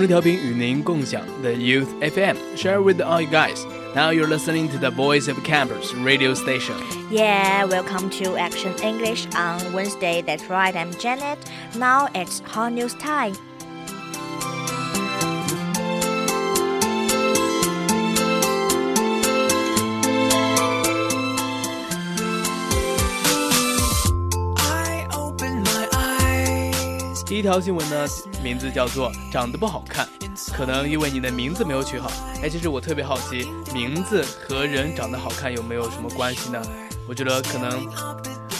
[0.00, 3.64] 春调频与您共享 The Youth FM, share with all you guys.
[3.94, 6.76] Now you're listening to the Voice of Campus radio station.
[7.10, 10.22] Yeah, welcome to Action English on Wednesday.
[10.22, 11.38] That's right, I'm Janet.
[11.76, 13.34] Now it's hot news time.
[27.40, 28.06] 一条新闻呢，
[28.42, 30.06] 名字叫做“长得不好看”，
[30.56, 32.10] 可能因为你的名字没有取好。
[32.42, 36.62] 哎，其实我特别好奇，名字和人长得好看有没有什么关系呢？
[37.08, 37.86] 我觉得可能，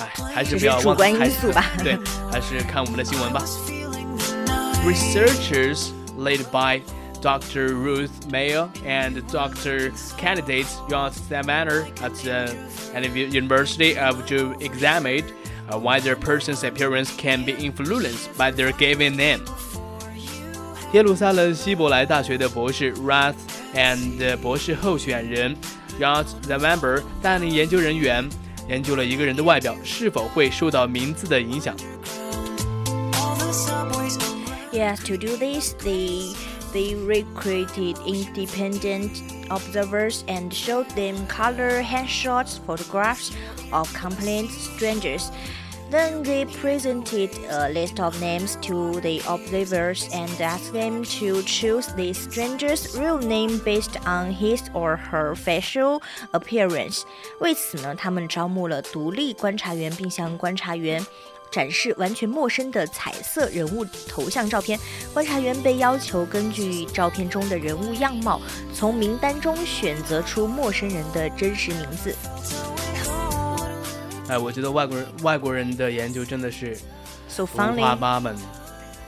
[0.00, 1.64] 哎，还是不要主观因素吧。
[1.78, 1.98] 对，
[2.30, 3.42] 还是看我们的新闻吧。
[4.84, 6.80] Researchers led by
[7.20, 7.75] Dr.
[7.75, 9.91] Ruth Mayo and Dr.
[10.16, 12.55] Candidate Jan Samaner at the
[13.30, 15.25] University of Juve examined
[15.70, 19.40] uh, why their person's appearance can be influenced by their given name.
[20.92, 23.34] 耶路撒冷希伯来大学的博士 Rath
[23.74, 25.57] and 博士候选人
[25.98, 28.29] Rod the member 带领研究人员
[28.68, 31.74] 研究了一个人的外表是否会受到名字的影响。
[34.73, 36.34] Yes, to do this, they
[36.73, 43.33] they recruited independent observers and showed them color handshots photographs
[43.73, 45.30] of complete strangers.
[45.91, 51.87] Then they presented a list of names to the observers and asked them to choose
[51.97, 57.02] the stranger's real name based on his or her facial appearance.
[57.41, 61.05] 为此呢，他们招募了独立观察员，并向观察员
[61.52, 64.79] 展示完全陌生的彩色人物头像照片。
[65.13, 68.39] 观察员被要求根据照片中的人物样貌，
[68.73, 72.15] 从名单中选择出陌生人的真实名字。
[74.31, 76.77] 哎，我觉得外国人外国人的研究真的是
[77.37, 78.33] 五花八门，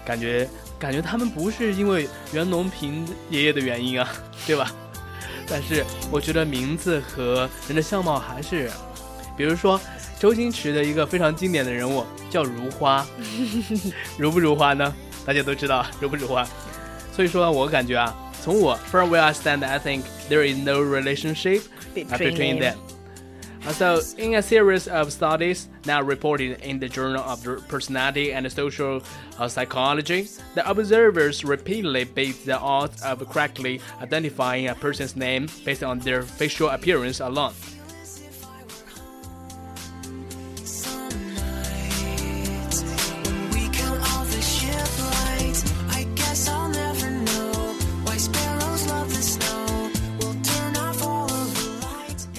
[0.05, 4.09] 感觉感觉他们不是因为袁隆平爷爷的原因啊，
[4.45, 4.69] 对吧？
[5.47, 8.69] 但是我觉得名字和人的相貌还是，
[9.37, 9.79] 比如说
[10.19, 13.07] 周星驰的一个非常经典的人物叫如花，
[14.19, 14.93] 如不如花呢？
[15.25, 16.45] 大家都知道如不如花，
[17.15, 21.61] 所以说我感觉啊，从我 from where I stand, I think there is no relationship
[21.95, 22.75] between them.
[23.71, 29.01] So, in a series of studies now reported in the Journal of Personality and Social
[29.39, 35.81] uh, Psychology, the observers repeatedly beat the odds of correctly identifying a person's name based
[35.81, 37.53] on their facial appearance alone.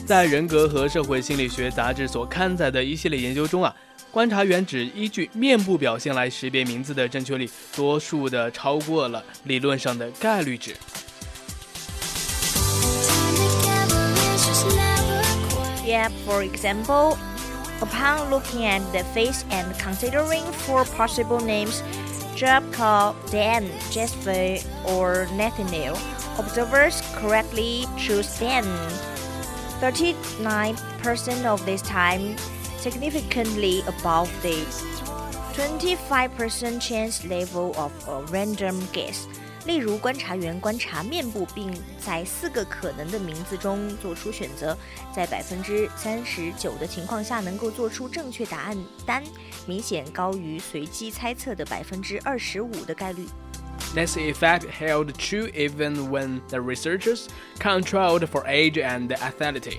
[0.05, 3.73] 在人格和社会心理学杂志所刊载的一系列研究中啊，
[4.11, 10.75] 观察员只依据面部表现来识别名字的正确率，多数的超过了理论上的概率值。
[15.85, 17.17] Yeah, for example,
[17.81, 21.81] upon looking at the face and considering four possible names,
[22.35, 25.97] Job called Dan, Jasper, or Nathaniel,
[26.37, 28.65] observers correctly choose Dan.
[29.80, 32.36] 39% of this time,
[32.78, 34.64] significantly above the
[35.54, 39.26] 25% chance level of a random guess.
[39.66, 44.76] 例如，观察员观察面部，并在四个可能的名字中做出选择，
[45.14, 48.76] 在百分之三十九的情况下能够做出正确答案
[49.06, 49.24] 单，
[49.64, 53.26] 明显高于随机猜测的百分之二十五的概率。
[53.94, 57.28] This effect held true even when the researchers
[57.60, 59.78] controlled for age and ethnicity.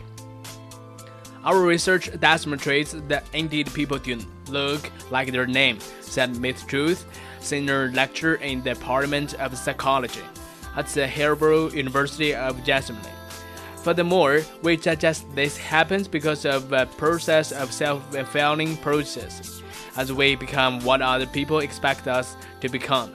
[1.43, 4.17] Our research demonstrates that indeed people do
[4.47, 7.05] look like their name, said Miss Truth,
[7.41, 10.23] senior lecturer in the Department of Psychology
[10.77, 13.01] at the Hebrew University of Jerusalem.
[13.83, 19.61] Furthermore, we suggest this happens because of a process of self-fulfilling process,
[19.97, 23.13] as we become what other people expect us to become.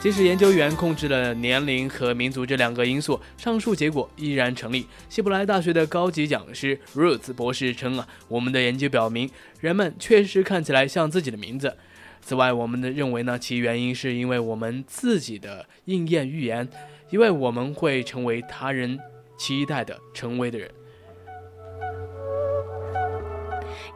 [0.00, 4.86] 即使研究员控制了年龄和民族这两个因素，上述结果依然成立。
[5.10, 9.28] 希伯来大学的高级讲师 Ruth 博士称啊，我们的研究表明，
[9.60, 11.76] 人们确实看起来像自己的名字。
[12.22, 16.66] 此外，我们的认为呢，其原因是因为我们自己的应验预言，
[17.10, 18.98] 因为我们会成为他人
[19.36, 20.70] 期待的成为的人。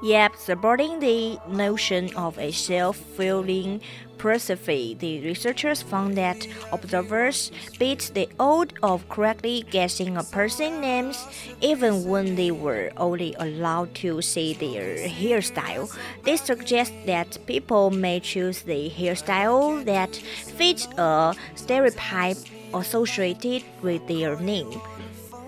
[0.05, 3.81] Yep, supporting the notion of a self-fulfilling
[4.19, 11.25] prophecy, the researchers found that observers beat the odds of correctly guessing a person's names
[11.63, 15.89] even when they were only allowed to see their hairstyle.
[16.23, 22.37] This suggests that people may choose the hairstyle that fits a stereotype
[22.75, 24.79] associated with their name.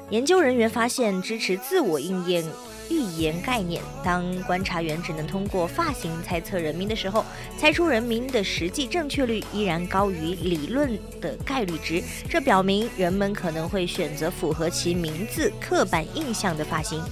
[0.08, 2.44] 研究人员发现，支持自我应验
[2.88, 3.82] 预言概念。
[4.04, 7.24] 当观察员只能通过发型猜测人名的时候，
[7.58, 12.02] 猜出人名的实际正确率依然高于理论的概率值。
[12.28, 17.02] 这表明人们可能会选择符合其名字刻板印象的发型。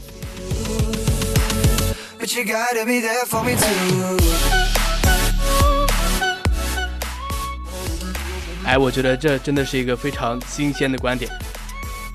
[8.66, 11.30] 哎，我觉得这真的是一个非常新鲜的观点。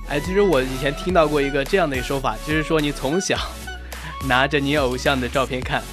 [0.09, 3.37] 哎，其实我以前听到过一个这样的一个说法，就是说你从小
[4.27, 5.83] 拿着你偶像的照片看，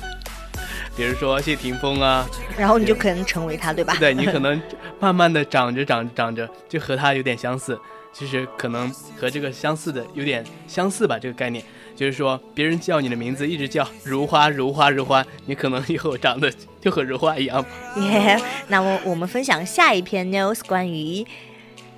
[0.97, 2.27] 比如说谢霆锋啊，
[2.57, 3.95] 然后你就可能成为他，对吧？
[4.01, 4.61] 对你可能
[4.99, 7.79] 慢慢的长着长着长着，就和他有点相似。
[8.11, 8.91] 其实可能
[9.21, 11.63] 和这个相似的有点相似吧，这个概念
[11.95, 17.63] 就是说，别人叫你的名字一直叫如花如花如花，你可能以后长得就和如花一样。
[17.97, 21.27] 耶，那么我们分享下一篇 news 关于。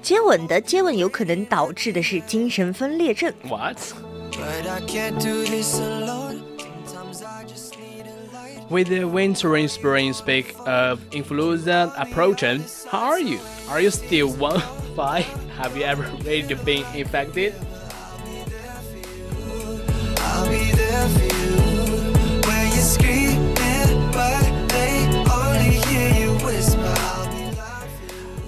[0.01, 3.34] 接吻的接吻有可能导致的是精神分裂症。
[3.44, 3.78] What?
[8.69, 13.40] With the winter and spring speak of influenza approaching, how are you?
[13.69, 14.62] Are you still one
[14.95, 15.25] five?
[15.57, 17.54] Have you ever really been infected?
[20.18, 21.76] I'll be there for you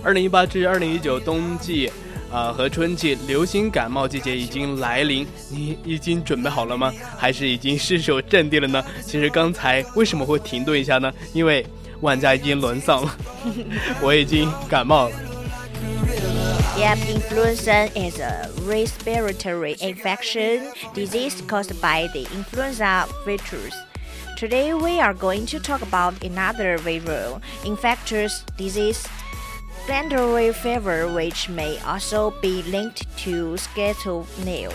[0.04, 1.92] 二零一八至二零一九冬季，
[2.32, 6.94] 啊和春季流行感冒季节已经来临，你已经准备好了吗？
[7.18, 8.84] 还是已经失守阵地了呢？
[9.04, 11.12] 其实刚才为什么会停顿一下呢？
[11.34, 11.66] 因为
[12.02, 13.18] 万家已经沦丧了，
[14.02, 15.16] 我已经感冒了。
[16.78, 23.74] Yep, influenza is a respiratory infection disease caused by the influenza virus.
[24.38, 29.06] Today we are going to talk about another viral infectious disease
[29.88, 34.72] glandular fever, which may also be linked to schizotypal.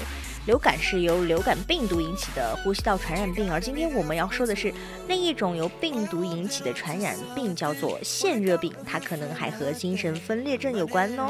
[0.46, 4.72] 流感是由流感病毒引起的呼吸道传染病，而今天我们要说的是
[5.06, 11.28] 另一种由病毒引起的传染病，叫做腺热病，它可能还和精神分裂症有关哦。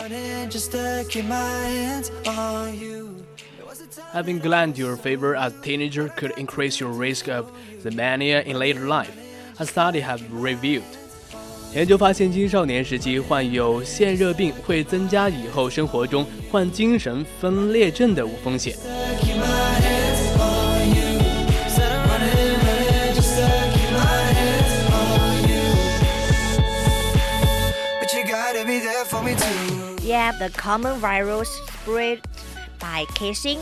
[4.15, 7.47] Having glandular fever as a teenager could increase your risk of
[7.83, 9.11] the mania in later life,
[9.59, 10.85] a study has revealed.
[11.75, 18.77] 研究发现，青少年时期患有腺热病会增加以后生活中患精神分裂症的风险。
[30.03, 31.49] Yeah, the common virus
[31.85, 32.19] spread
[32.81, 33.59] by kissing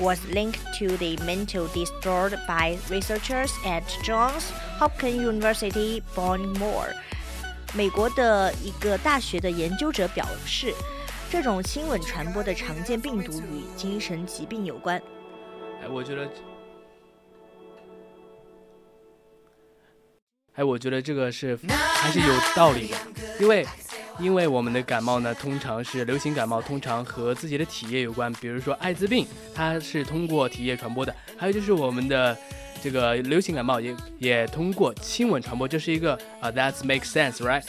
[0.00, 6.94] was linked to the mental disorder by researchers at Johns Hopkins University, Baltimore.
[7.73, 10.73] 美国的一个大学的研究者表示，
[11.29, 14.99] 这种亲吻传播的常见病毒与精神疾病有关。
[15.81, 16.27] 哎，我觉得，
[20.55, 22.97] 哎，我觉得这个是还是有道理的，
[23.39, 23.67] 因为，
[24.17, 32.35] 因为我们的感冒呢，通常是流行感冒，通常和自己的体液有关，比如说艾滋病，它是通过体液传播的，还有就是我们的。
[32.87, 37.61] 这个流行感冒也也通过亲吻传播，这是一个啊、uh,，That makes sense, right?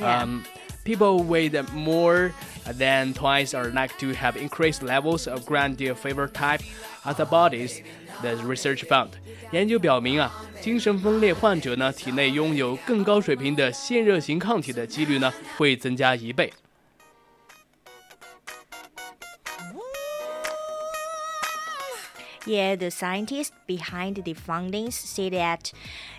[0.00, 0.40] Um,
[0.84, 2.32] People with more
[2.76, 6.62] than twice are like to have increased levels of grandiose fever type
[7.04, 7.78] antibodies.
[8.22, 9.10] The research found，
[9.52, 16.52] 研究表明啊，精神分裂患者呢体内拥有更高水平的腺热型抗体的几率呢会增加一倍。
[22.45, 25.71] Yeah, the scientists behind the findings say that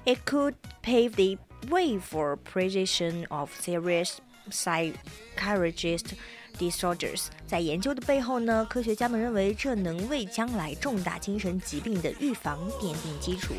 [0.04, 4.18] it could pave the way for precision of serious
[4.50, 6.14] psychiatrist
[6.58, 7.26] disorders。
[7.46, 13.54] 在研究的背后呢，科学家们认为这能为将来重大精神疾病的预防奠定基础。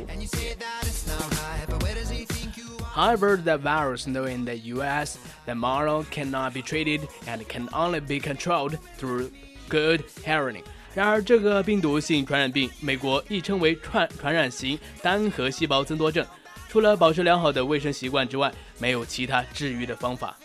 [2.95, 7.99] However, the virus known in the US, the model cannot be treated and can only
[7.99, 9.31] be controlled through
[9.67, 10.63] good hearing.
[10.94, 16.26] 然而，这个病毒性传染病，美国亦称为传传染型单核细胞增多症，
[16.68, 20.36] 除了保持良好的卫生习惯之外，没有其他治愈的方法。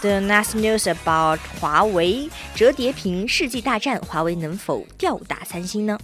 [0.00, 5.98] The last news about 华为折叠屏世纪大战，华为能否吊打三星呢？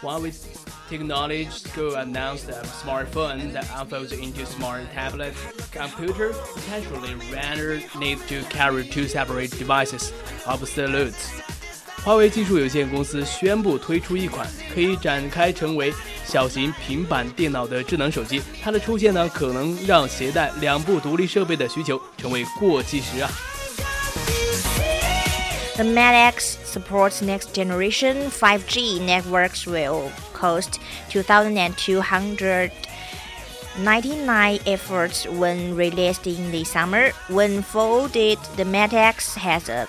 [0.00, 0.32] Huawei
[0.88, 5.34] Technology School announced a smartphone that unfolds into smart tablet
[5.72, 10.10] computer potentially rather need to carry two separate devices
[10.46, 11.12] obsolete.
[12.02, 15.92] 华为技术有限公司宣布推出一款可以展开成为
[16.27, 23.29] 小型平板电脑的智能手机，它的出现呢，可能让携带两部独立设备的需求成为过计时啊。
[25.75, 30.79] The Mate X supports next generation 5G networks will cost
[31.09, 32.69] 2,299
[33.77, 37.11] euros efforts when released in the summer.
[37.29, 39.85] When folded, the Mate X has a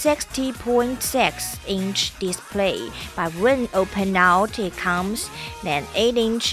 [0.00, 5.30] 60.6 inch display, but when opened out, it comes
[5.64, 6.50] an 8 inch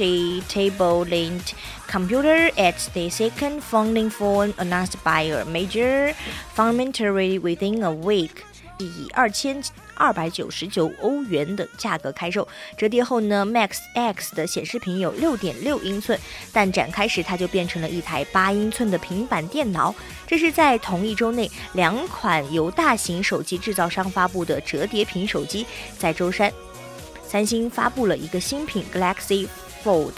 [0.48, 1.56] table linked
[1.88, 6.14] computer at the second founding phone announced by a major
[6.54, 8.44] fundamental within a week.
[8.80, 9.62] 以二千
[9.99, 12.47] 二百九十九欧元的价格开售。
[12.77, 16.19] 折叠后呢，Max X 的显示屏有六点六英寸，
[16.53, 19.95] 但展开时它就变成了一台八英寸的平板电脑。
[20.27, 25.67] 这是在同一周内两款由大型手机制造商发布的折叠屏手机。
[25.99, 26.53] 在舟山，
[27.27, 29.49] 三星发布了一个新品 Galaxy
[29.85, 30.13] Fold。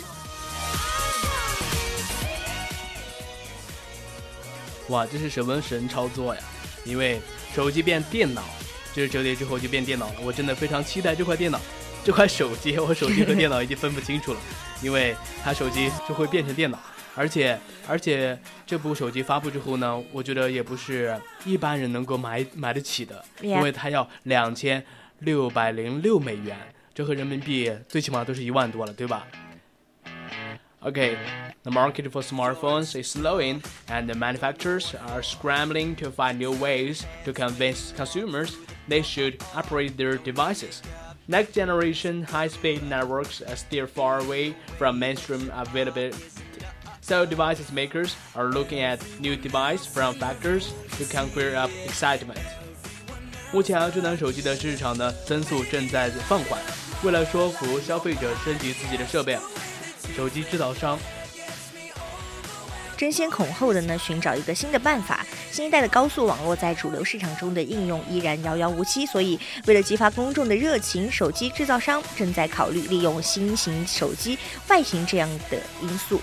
[4.89, 6.41] 哇，这是什么神操作呀？
[6.85, 7.21] 因为
[7.55, 8.43] 手机变电脑，
[8.94, 10.14] 就是折叠之后就变电脑了。
[10.23, 11.61] 我真的非常期待这块电脑，
[12.04, 14.40] 这块手机，我手机和电脑已经分不清楚了，
[14.82, 16.78] 因为它手机就会变成电脑，
[17.14, 24.85] 而且而且这部手机发布之后呢，我觉得也不是一般人能够买买得起的，因为它要两千
[25.20, 26.56] 六百零六美元，
[26.94, 29.26] 折合人民币最起码都是一万多了，对吧
[30.83, 31.19] Okay,
[31.63, 37.05] the market for smartphones is slowing, and the manufacturers are scrambling to find new ways
[37.27, 38.57] to convince consumers
[38.89, 40.81] they should upgrade their devices.
[41.29, 46.17] Next generation high speed networks are still far away from mainstream availability.
[47.03, 52.41] So, device makers are looking at new device form factors to conquer up excitement.
[60.14, 60.99] 手机制造商
[62.97, 65.25] 争先恐后的呢，寻找一个新的办法。
[65.50, 74.38] 新一代的高速网络在主流市场中的应用依然遥遥无期，所以为了激发公众的热情，手机制造商正在考虑利用新型手机
[74.69, 76.21] 外形这样的因素。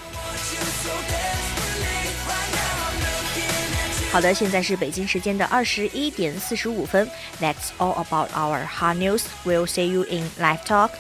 [4.12, 7.10] 好的，现在是北京时间的二十一点四十五分。
[7.42, 9.24] That's all about our hot news.
[9.44, 10.92] We'll see you in live talk.